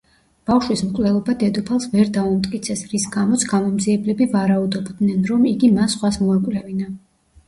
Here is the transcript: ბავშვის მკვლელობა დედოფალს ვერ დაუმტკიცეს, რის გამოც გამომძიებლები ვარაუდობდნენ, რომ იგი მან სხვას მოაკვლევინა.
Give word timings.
ბავშვის 0.49 0.79
მკვლელობა 0.85 1.33
დედოფალს 1.41 1.83
ვერ 1.91 2.07
დაუმტკიცეს, 2.15 2.81
რის 2.93 3.05
გამოც 3.15 3.45
გამომძიებლები 3.51 4.27
ვარაუდობდნენ, 4.31 5.21
რომ 5.33 5.45
იგი 5.51 5.71
მან 5.77 5.93
სხვას 5.95 6.19
მოაკვლევინა. 6.23 6.89